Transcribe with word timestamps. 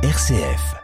RCF. 0.00 0.76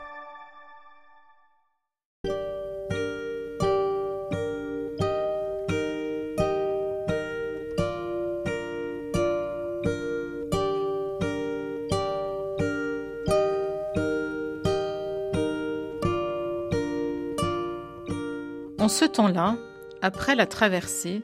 En 18.81 18.89
ce 18.89 19.05
temps-là, 19.05 19.57
après 20.03 20.35
la 20.35 20.46
traversée, 20.46 21.23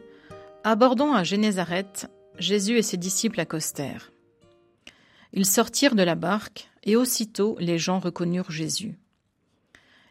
abordant 0.62 1.12
à 1.12 1.24
Génézareth, 1.24 2.06
Jésus 2.38 2.78
et 2.78 2.82
ses 2.82 2.98
disciples 2.98 3.40
accostèrent. 3.40 4.12
Ils 5.32 5.46
sortirent 5.46 5.94
de 5.94 6.02
la 6.02 6.14
barque, 6.14 6.68
et 6.84 6.96
aussitôt 6.96 7.56
les 7.60 7.78
gens 7.78 7.98
reconnurent 7.98 8.50
Jésus. 8.50 8.98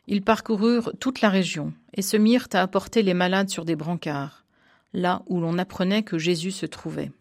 Ils 0.08 0.24
parcoururent 0.24 0.94
toute 1.00 1.22
la 1.22 1.30
région, 1.30 1.74
et 1.94 2.02
se 2.02 2.18
mirent 2.18 2.48
à 2.54 2.62
apporter 2.62 3.04
les 3.04 3.14
malades 3.14 3.50
sur 3.50 3.66
des 3.66 3.76
brancards, 3.76 4.46
là 4.94 5.22
où 5.28 5.40
l'on 5.40 5.58
apprenait 5.58 6.04
que 6.04 6.18
Jésus 6.18 6.52
se 6.52 6.66
trouvait. 6.66 7.12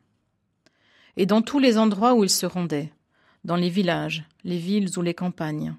Et 1.16 1.26
dans 1.26 1.42
tous 1.42 1.59
les 1.59 1.78
endroits 1.78 2.14
où 2.14 2.24
ils 2.24 2.30
se 2.30 2.46
rendaient, 2.46 2.92
dans 3.45 3.56
les 3.56 3.70
villages, 3.70 4.24
les 4.45 4.59
villes 4.59 4.98
ou 4.98 5.02
les 5.02 5.15
campagnes, 5.15 5.74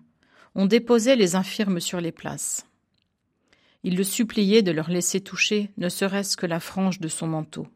on 0.55 0.65
déposait 0.65 1.15
les 1.15 1.35
infirmes 1.35 1.79
sur 1.79 2.01
les 2.01 2.11
places. 2.11 2.65
Ils 3.83 3.95
le 3.95 4.03
suppliaient 4.03 4.61
de 4.61 4.71
leur 4.71 4.89
laisser 4.89 5.21
toucher 5.21 5.71
ne 5.77 5.87
serait-ce 5.87 6.35
que 6.35 6.45
la 6.45 6.59
frange 6.59 6.99
de 6.99 7.07
son 7.07 7.27
manteau. 7.27 7.67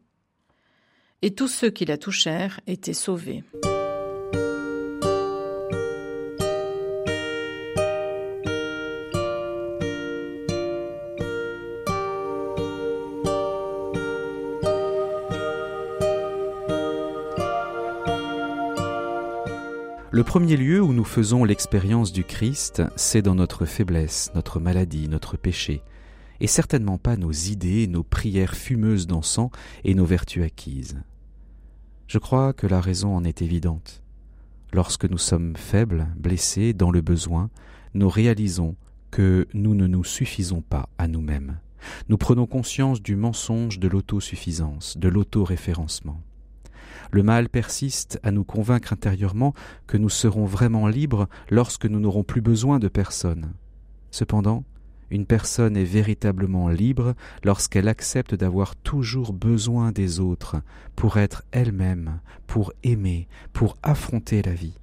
Et 1.22 1.34
tous 1.34 1.48
ceux 1.48 1.70
qui 1.70 1.86
la 1.86 1.96
touchèrent 1.96 2.60
étaient 2.66 2.92
sauvés. 2.92 3.42
Le 20.14 20.22
premier 20.22 20.56
lieu 20.56 20.80
où 20.80 20.92
nous 20.92 21.02
faisons 21.02 21.42
l'expérience 21.42 22.12
du 22.12 22.22
Christ, 22.22 22.84
c'est 22.94 23.20
dans 23.20 23.34
notre 23.34 23.64
faiblesse, 23.64 24.30
notre 24.36 24.60
maladie, 24.60 25.08
notre 25.08 25.36
péché, 25.36 25.82
et 26.38 26.46
certainement 26.46 26.98
pas 26.98 27.16
nos 27.16 27.32
idées, 27.32 27.88
nos 27.88 28.04
prières 28.04 28.54
fumeuses 28.54 29.08
d'encens 29.08 29.50
et 29.82 29.92
nos 29.96 30.04
vertus 30.04 30.44
acquises. 30.44 31.02
Je 32.06 32.18
crois 32.18 32.52
que 32.52 32.68
la 32.68 32.80
raison 32.80 33.16
en 33.16 33.24
est 33.24 33.42
évidente. 33.42 34.04
Lorsque 34.72 35.10
nous 35.10 35.18
sommes 35.18 35.56
faibles, 35.56 36.06
blessés, 36.16 36.74
dans 36.74 36.92
le 36.92 37.00
besoin, 37.00 37.50
nous 37.94 38.08
réalisons 38.08 38.76
que 39.10 39.48
nous 39.52 39.74
ne 39.74 39.88
nous 39.88 40.04
suffisons 40.04 40.62
pas 40.62 40.88
à 40.96 41.08
nous-mêmes. 41.08 41.58
Nous 42.08 42.18
prenons 42.18 42.46
conscience 42.46 43.02
du 43.02 43.16
mensonge 43.16 43.80
de 43.80 43.88
l'autosuffisance, 43.88 44.96
de 44.96 45.08
l'autoréférencement. 45.08 46.22
Le 47.14 47.22
mal 47.22 47.48
persiste 47.48 48.18
à 48.24 48.32
nous 48.32 48.42
convaincre 48.42 48.92
intérieurement 48.92 49.54
que 49.86 49.96
nous 49.96 50.08
serons 50.08 50.46
vraiment 50.46 50.88
libres 50.88 51.28
lorsque 51.48 51.86
nous 51.86 52.00
n'aurons 52.00 52.24
plus 52.24 52.40
besoin 52.40 52.80
de 52.80 52.88
personne. 52.88 53.52
Cependant, 54.10 54.64
une 55.12 55.24
personne 55.24 55.76
est 55.76 55.84
véritablement 55.84 56.68
libre 56.70 57.14
lorsqu'elle 57.44 57.86
accepte 57.86 58.34
d'avoir 58.34 58.74
toujours 58.74 59.32
besoin 59.32 59.92
des 59.92 60.18
autres 60.18 60.56
pour 60.96 61.16
être 61.16 61.44
elle-même, 61.52 62.18
pour 62.48 62.72
aimer, 62.82 63.28
pour 63.52 63.76
affronter 63.84 64.42
la 64.42 64.54
vie. 64.54 64.80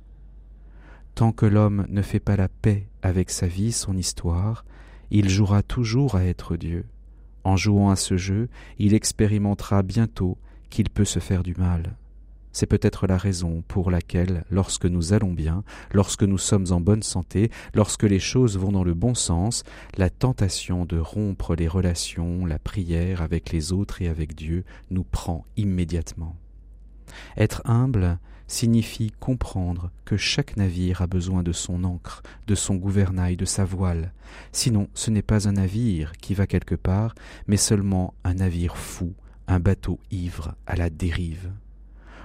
Tant 1.16 1.34
que 1.34 1.46
l'homme 1.46 1.86
ne 1.90 2.02
fait 2.02 2.22
pas 2.22 2.38
la 2.38 2.48
paix 2.48 2.88
avec 3.02 3.30
sa 3.30 3.48
vie, 3.48 3.74
son 3.74 3.98
histoire, 3.98 4.64
il 5.10 5.28
jouera 5.28 5.64
toujours 5.64 6.16
à 6.16 6.24
être 6.24 6.56
Dieu. 6.56 6.86
En 7.44 7.58
jouant 7.58 7.90
à 7.90 7.98
ce 7.98 8.16
jeu, 8.16 8.48
il 8.80 8.94
expérimentera 8.94 9.84
bientôt 9.84 10.38
qu'il 10.70 10.90
peut 10.90 11.04
se 11.04 11.20
faire 11.20 11.44
du 11.44 11.56
mal. 11.56 11.98
C'est 12.54 12.66
peut-être 12.66 13.08
la 13.08 13.18
raison 13.18 13.64
pour 13.68 13.92
laquelle, 13.92 14.44
lorsque 14.50 14.86
nous 14.86 15.14
allons 15.14 15.34
bien, 15.34 15.64
lorsque 15.94 16.24
nous 16.24 16.38
sommes 16.38 16.68
en 16.72 16.82
bonne 16.82 17.04
santé, 17.04 17.50
lorsque 17.74 18.04
les 18.04 18.20
choses 18.20 18.58
vont 18.58 18.72
dans 18.72 18.84
le 18.84 18.94
bon 18.94 19.16
sens, 19.16 19.64
la 19.98 20.10
tentation 20.10 20.86
de 20.86 20.98
rompre 20.98 21.56
les 21.56 21.68
relations, 21.68 22.46
la 22.46 22.60
prière 22.60 23.22
avec 23.22 23.52
les 23.52 23.72
autres 23.72 24.02
et 24.02 24.08
avec 24.08 24.36
Dieu 24.36 24.64
nous 24.90 25.04
prend 25.04 25.46
immédiatement. 25.56 26.36
Être 27.38 27.62
humble 27.66 28.20
signifie 28.48 29.14
comprendre 29.20 29.92
que 30.04 30.18
chaque 30.18 30.58
navire 30.58 31.02
a 31.02 31.08
besoin 31.08 31.42
de 31.42 31.54
son 31.54 31.84
ancre, 31.84 32.22
de 32.48 32.56
son 32.56 32.76
gouvernail, 32.76 33.38
de 33.38 33.46
sa 33.46 33.64
voile. 33.64 34.14
Sinon, 34.52 34.90
ce 34.94 35.10
n'est 35.10 35.22
pas 35.22 35.48
un 35.48 35.54
navire 35.54 36.12
qui 36.14 36.34
va 36.34 36.48
quelque 36.48 36.76
part, 36.76 37.16
mais 37.48 37.58
seulement 37.58 38.14
un 38.24 38.36
navire 38.36 38.78
fou, 38.78 39.14
un 39.48 39.60
bateau 39.60 40.00
ivre 40.12 40.56
à 40.68 40.76
la 40.76 40.90
dérive. 40.90 41.52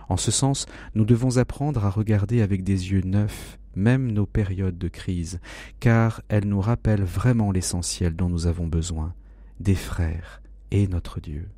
En 0.09 0.17
ce 0.17 0.31
sens, 0.31 0.67
nous 0.95 1.05
devons 1.05 1.39
apprendre 1.39 1.85
à 1.85 1.91
regarder 1.91 2.43
avec 2.43 2.63
des 2.63 2.93
yeux 2.93 3.03
neufs 3.03 3.59
même 3.77 4.11
nos 4.11 4.27
périodes 4.27 4.79
de 4.79 4.89
crise, 4.89 5.39
car 5.79 6.23
elles 6.29 6.47
nous 6.47 6.61
rappellent 6.61 7.05
vraiment 7.05 7.53
l'essentiel 7.53 8.17
dont 8.17 8.29
nous 8.29 8.47
avons 8.47 8.67
besoin, 8.67 9.15
des 9.61 9.75
frères 9.75 10.43
et 10.71 10.89
notre 10.89 11.21
Dieu. 11.21 11.49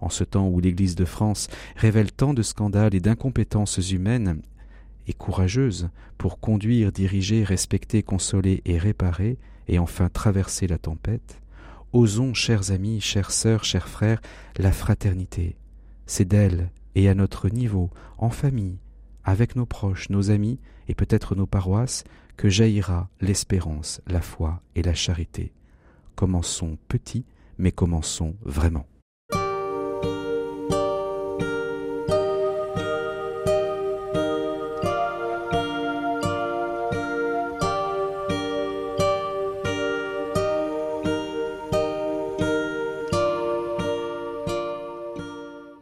En 0.00 0.08
ce 0.08 0.24
temps 0.24 0.48
où 0.48 0.58
l'Église 0.58 0.96
de 0.96 1.04
France 1.04 1.48
révèle 1.76 2.10
tant 2.10 2.34
de 2.34 2.42
scandales 2.42 2.94
et 2.94 3.00
d'incompétences 3.00 3.90
humaines 3.92 4.40
et 5.06 5.12
courageuses 5.12 5.90
pour 6.18 6.40
conduire, 6.40 6.90
diriger, 6.90 7.44
respecter, 7.44 8.02
consoler 8.02 8.62
et 8.64 8.78
réparer, 8.78 9.38
et 9.68 9.78
enfin 9.78 10.08
traverser 10.08 10.66
la 10.66 10.78
tempête, 10.78 11.40
osons, 11.92 12.34
chers 12.34 12.72
amis, 12.72 13.00
chères 13.00 13.30
sœurs, 13.30 13.64
chers 13.64 13.88
frères, 13.88 14.20
la 14.56 14.72
fraternité. 14.72 15.56
C'est 16.06 16.24
d'elle 16.24 16.70
et 16.94 17.08
à 17.08 17.14
notre 17.14 17.48
niveau, 17.48 17.90
en 18.18 18.30
famille, 18.30 18.78
avec 19.24 19.56
nos 19.56 19.66
proches, 19.66 20.10
nos 20.10 20.30
amis 20.30 20.58
et 20.88 20.94
peut-être 20.94 21.34
nos 21.34 21.46
paroisses, 21.46 22.04
que 22.36 22.48
jaillira 22.48 23.08
l'espérance, 23.20 24.00
la 24.06 24.20
foi 24.20 24.62
et 24.74 24.82
la 24.82 24.94
charité. 24.94 25.52
Commençons 26.16 26.78
petits, 26.88 27.24
mais 27.58 27.72
commençons 27.72 28.36
vraiment. 28.42 28.86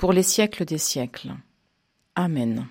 pour 0.00 0.14
les 0.14 0.22
siècles 0.22 0.64
des 0.64 0.78
siècles. 0.78 1.34
Amen. 2.14 2.66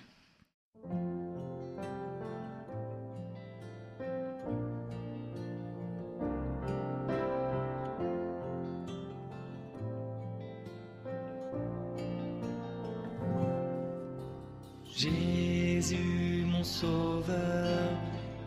Jésus 14.88 16.46
mon 16.48 16.64
sauveur, 16.64 17.92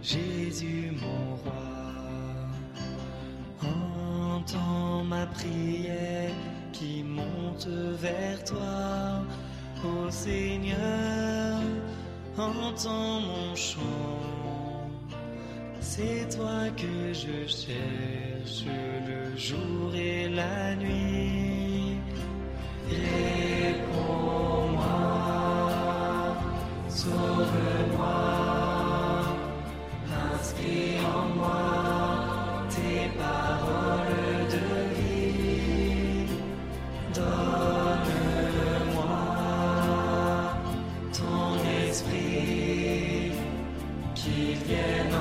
Jésus 0.03 0.91
mon 1.01 1.37
roi, 1.37 1.63
entends 3.63 5.05
ma 5.05 5.25
prière 5.27 6.52
qui 6.83 7.03
monte 7.05 7.69
vers 8.01 8.43
toi, 8.45 9.23
ô 9.85 10.11
Seigneur, 10.11 11.61
entends 12.37 13.21
mon 13.21 13.55
chant. 13.55 14.91
C'est 15.81 16.27
toi 16.37 16.69
que 16.77 17.13
je 17.13 17.47
cherche 17.47 18.65
le 19.09 19.37
jour 19.37 19.95
et 19.95 20.29
la 20.29 20.75
nuit. 20.75 21.99
Réponds-moi, 22.91 23.93
sauve-moi. 26.89 28.42
Christian. 44.55 45.12